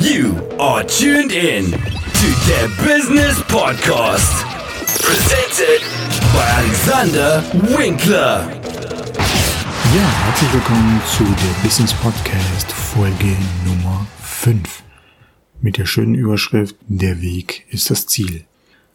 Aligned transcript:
You 0.00 0.34
are 0.58 0.82
tuned 0.82 1.30
in 1.30 1.72
to 1.72 2.28
the 2.48 2.70
Business 2.86 3.38
Podcast. 3.42 4.46
Presented 5.02 5.82
by 6.32 6.46
Alexander 6.56 7.42
Winkler. 7.76 8.48
Ja, 9.94 10.24
herzlich 10.24 10.54
willkommen 10.54 11.02
zu 11.06 11.24
der 11.24 11.62
Business 11.62 11.92
Podcast 11.92 12.72
Folge 12.72 13.36
Nummer 13.66 14.06
5 14.22 14.82
mit 15.60 15.76
der 15.76 15.84
schönen 15.84 16.14
Überschrift 16.14 16.76
Der 16.88 17.20
Weg 17.20 17.66
ist 17.68 17.90
das 17.90 18.06
Ziel. 18.06 18.46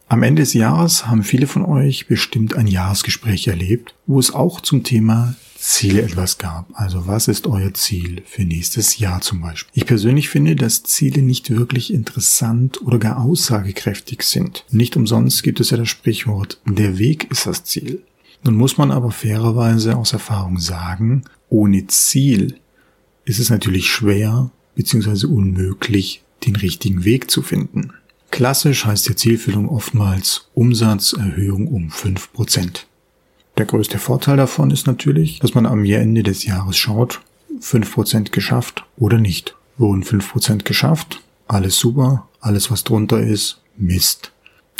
Am 0.08 0.24
Ende 0.24 0.42
des 0.42 0.54
Jahres 0.54 1.06
haben 1.06 1.22
viele 1.22 1.46
von 1.46 1.64
euch 1.64 2.08
bestimmt 2.08 2.56
ein 2.56 2.66
Jahresgespräch 2.66 3.46
erlebt, 3.46 3.94
wo 4.06 4.18
es 4.18 4.34
auch 4.34 4.60
zum 4.60 4.82
Thema 4.82 5.36
Ziele 5.58 6.02
etwas 6.02 6.38
gab. 6.38 6.68
Also 6.74 7.06
was 7.06 7.28
ist 7.28 7.46
euer 7.46 7.74
Ziel 7.74 8.22
für 8.26 8.44
nächstes 8.44 8.98
Jahr 8.98 9.20
zum 9.20 9.40
Beispiel? 9.40 9.70
Ich 9.74 9.86
persönlich 9.86 10.28
finde, 10.28 10.56
dass 10.56 10.82
Ziele 10.82 11.22
nicht 11.22 11.50
wirklich 11.50 11.92
interessant 11.92 12.80
oder 12.82 12.98
gar 12.98 13.18
aussagekräftig 13.18 14.22
sind. 14.22 14.64
Nicht 14.70 14.96
umsonst 14.96 15.42
gibt 15.42 15.60
es 15.60 15.70
ja 15.70 15.76
das 15.76 15.88
Sprichwort, 15.88 16.60
der 16.66 16.98
Weg 16.98 17.30
ist 17.30 17.46
das 17.46 17.64
Ziel. 17.64 18.02
Nun 18.44 18.56
muss 18.56 18.78
man 18.78 18.90
aber 18.90 19.10
fairerweise 19.10 19.96
aus 19.96 20.12
Erfahrung 20.12 20.58
sagen, 20.58 21.24
ohne 21.48 21.86
Ziel 21.86 22.58
ist 23.24 23.38
es 23.38 23.50
natürlich 23.50 23.90
schwer 23.90 24.50
bzw. 24.76 25.26
unmöglich, 25.26 26.22
den 26.46 26.56
richtigen 26.56 27.04
Weg 27.04 27.30
zu 27.30 27.42
finden. 27.42 27.92
Klassisch 28.30 28.84
heißt 28.84 29.08
die 29.08 29.16
Zielfüllung 29.16 29.68
oftmals 29.68 30.48
Umsatzerhöhung 30.54 31.68
um 31.68 31.88
5%. 31.88 32.84
Der 33.58 33.64
größte 33.64 33.98
Vorteil 33.98 34.36
davon 34.36 34.70
ist 34.70 34.86
natürlich, 34.86 35.38
dass 35.38 35.54
man 35.54 35.64
am 35.64 35.84
Ende 35.84 36.22
des 36.22 36.44
Jahres 36.44 36.76
schaut, 36.76 37.22
5% 37.60 38.30
geschafft 38.30 38.84
oder 38.98 39.18
nicht. 39.18 39.56
Wurden 39.78 40.04
5% 40.04 40.64
geschafft? 40.64 41.22
Alles 41.48 41.78
super. 41.78 42.28
Alles 42.40 42.70
was 42.70 42.84
drunter 42.84 43.20
ist, 43.20 43.62
Mist. 43.78 44.32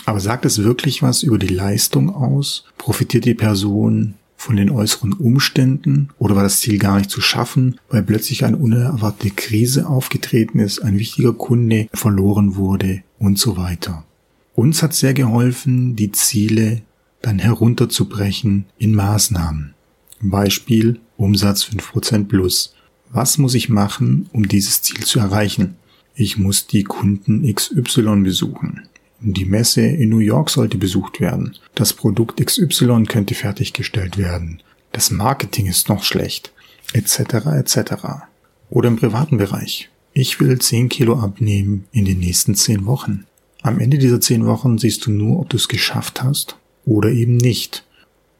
Aber 0.04 0.20
sagt 0.20 0.44
es 0.44 0.62
wirklich 0.62 1.02
was 1.02 1.22
über 1.22 1.38
die 1.38 1.48
Leistung 1.48 2.14
aus? 2.14 2.64
Profitiert 2.78 3.24
die 3.24 3.34
Person 3.34 4.14
von 4.36 4.56
den 4.56 4.70
äußeren 4.70 5.14
Umständen 5.14 6.10
oder 6.18 6.36
war 6.36 6.42
das 6.42 6.60
Ziel 6.60 6.78
gar 6.78 6.98
nicht 6.98 7.10
zu 7.10 7.20
schaffen, 7.20 7.80
weil 7.90 8.02
plötzlich 8.02 8.44
eine 8.44 8.58
unerwartete 8.58 9.34
Krise 9.34 9.88
aufgetreten 9.88 10.60
ist, 10.60 10.80
ein 10.80 10.98
wichtiger 10.98 11.32
Kunde 11.32 11.88
verloren 11.92 12.56
wurde 12.56 13.02
und 13.18 13.38
so 13.38 13.56
weiter. 13.56 14.04
Uns 14.54 14.82
hat 14.82 14.94
sehr 14.94 15.14
geholfen, 15.14 15.96
die 15.96 16.12
Ziele 16.12 16.82
dann 17.22 17.38
herunterzubrechen 17.38 18.66
in 18.78 18.94
Maßnahmen. 18.94 19.74
Beispiel 20.20 21.00
Umsatz 21.16 21.64
5% 21.64 22.28
plus. 22.28 22.74
Was 23.10 23.38
muss 23.38 23.54
ich 23.54 23.68
machen, 23.68 24.28
um 24.32 24.48
dieses 24.48 24.82
Ziel 24.82 25.04
zu 25.04 25.18
erreichen? 25.18 25.76
Ich 26.14 26.38
muss 26.38 26.66
die 26.66 26.84
Kunden 26.84 27.52
XY 27.52 28.22
besuchen. 28.22 28.82
Die 29.20 29.44
Messe 29.44 29.82
in 29.82 30.10
New 30.10 30.18
York 30.18 30.50
sollte 30.50 30.78
besucht 30.78 31.20
werden. 31.20 31.56
Das 31.74 31.92
Produkt 31.92 32.44
XY 32.44 33.04
könnte 33.04 33.34
fertiggestellt 33.34 34.18
werden. 34.18 34.62
Das 34.92 35.10
Marketing 35.10 35.66
ist 35.66 35.88
noch 35.88 36.04
schlecht. 36.04 36.52
Etc. 36.92 37.18
etc. 37.20 37.78
Oder 38.70 38.88
im 38.88 38.96
privaten 38.96 39.38
Bereich. 39.38 39.90
Ich 40.12 40.40
will 40.40 40.58
10 40.58 40.88
Kilo 40.88 41.18
abnehmen 41.18 41.84
in 41.92 42.04
den 42.04 42.20
nächsten 42.20 42.54
10 42.54 42.86
Wochen. 42.86 43.26
Am 43.62 43.80
Ende 43.80 43.98
dieser 43.98 44.20
10 44.20 44.46
Wochen 44.46 44.78
siehst 44.78 45.04
du 45.06 45.10
nur, 45.10 45.40
ob 45.40 45.50
du 45.50 45.56
es 45.56 45.68
geschafft 45.68 46.22
hast 46.22 46.56
oder 46.86 47.10
eben 47.10 47.36
nicht. 47.36 47.84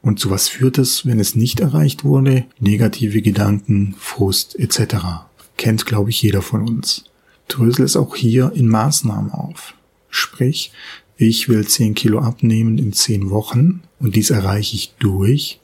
Und 0.01 0.19
zu 0.19 0.31
was 0.31 0.49
führt 0.49 0.79
es, 0.79 1.05
wenn 1.05 1.21
es 1.21 1.35
nicht 1.35 1.61
erreicht 1.61 2.05
wurde? 2.05 2.47
Negative 2.59 3.21
Gedanken, 3.21 3.95
Frust 3.99 4.59
etc. 4.59 5.27
Kennt, 5.59 5.85
glaube 5.85 6.11
ich, 6.11 6.23
jeder 6.23 6.41
von 6.41 6.67
uns. 6.67 7.05
Drösel 7.49 7.85
es 7.85 7.97
auch 7.97 8.17
hier 8.17 8.53
in 8.55 8.69
Maßnahmen 8.69 9.33
auf. 9.33 9.75
Sprich, 10.09 10.73
ich 11.17 11.49
will 11.49 11.67
10 11.67 11.95
Kilo 11.95 12.21
abnehmen 12.21 12.79
in 12.79 12.93
10 12.93 13.31
Wochen 13.31 13.83
und 13.99 14.17
dies 14.17 14.31
erreiche 14.31 14.77
ich 14.77 14.95
durch 14.99 15.61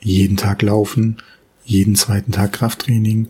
jeden 0.00 0.36
Tag 0.36 0.62
laufen, 0.62 1.16
jeden 1.64 1.96
zweiten 1.96 2.32
Tag 2.32 2.52
Krafttraining, 2.52 3.28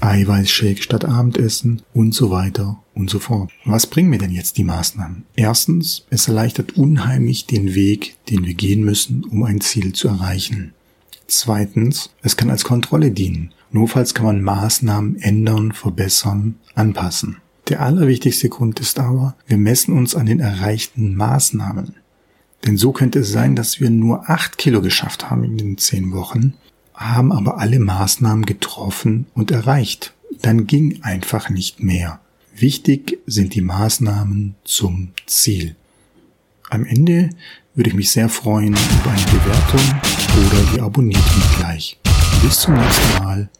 Eiweißshake 0.00 0.82
statt 0.82 1.04
Abendessen 1.04 1.82
und 1.94 2.14
so 2.14 2.30
weiter 2.30 2.82
und 2.94 3.10
so 3.10 3.18
fort. 3.18 3.50
Was 3.64 3.86
bringen 3.86 4.10
mir 4.10 4.18
denn 4.18 4.32
jetzt 4.32 4.58
die 4.58 4.64
Maßnahmen? 4.64 5.24
Erstens, 5.36 6.06
es 6.10 6.28
erleichtert 6.28 6.76
unheimlich 6.76 7.46
den 7.46 7.74
Weg, 7.74 8.16
den 8.28 8.44
wir 8.44 8.54
gehen 8.54 8.84
müssen, 8.84 9.24
um 9.24 9.42
ein 9.42 9.60
Ziel 9.60 9.92
zu 9.92 10.08
erreichen. 10.08 10.72
Zweitens, 11.26 12.10
es 12.22 12.36
kann 12.36 12.50
als 12.50 12.64
Kontrolle 12.64 13.10
dienen. 13.10 13.52
Notfalls 13.72 14.14
kann 14.14 14.26
man 14.26 14.42
Maßnahmen 14.42 15.16
ändern, 15.16 15.72
verbessern, 15.72 16.56
anpassen. 16.74 17.38
Der 17.68 17.82
allerwichtigste 17.82 18.48
Grund 18.48 18.78
ist 18.78 19.00
aber, 19.00 19.34
wir 19.46 19.58
messen 19.58 19.96
uns 19.96 20.14
an 20.14 20.26
den 20.26 20.38
erreichten 20.38 21.16
Maßnahmen. 21.16 21.96
Denn 22.64 22.76
so 22.76 22.92
könnte 22.92 23.20
es 23.20 23.32
sein, 23.32 23.56
dass 23.56 23.80
wir 23.80 23.90
nur 23.90 24.30
acht 24.30 24.56
Kilo 24.56 24.80
geschafft 24.80 25.30
haben 25.30 25.42
in 25.44 25.56
den 25.56 25.78
zehn 25.78 26.12
Wochen 26.12 26.54
haben 26.96 27.30
aber 27.30 27.58
alle 27.58 27.78
Maßnahmen 27.78 28.46
getroffen 28.46 29.26
und 29.34 29.50
erreicht. 29.50 30.14
Dann 30.42 30.66
ging 30.66 31.02
einfach 31.02 31.50
nicht 31.50 31.82
mehr. 31.82 32.20
Wichtig 32.54 33.18
sind 33.26 33.54
die 33.54 33.60
Maßnahmen 33.60 34.54
zum 34.64 35.12
Ziel. 35.26 35.76
Am 36.70 36.84
Ende 36.84 37.30
würde 37.74 37.90
ich 37.90 37.96
mich 37.96 38.10
sehr 38.10 38.28
freuen 38.28 38.74
über 38.74 39.10
eine 39.10 39.24
Bewertung 39.26 39.80
oder 40.46 40.76
ihr 40.76 40.82
abonniert 40.82 41.36
mich 41.36 41.58
gleich. 41.58 41.98
Bis 42.42 42.60
zum 42.60 42.74
nächsten 42.74 43.22
Mal. 43.22 43.50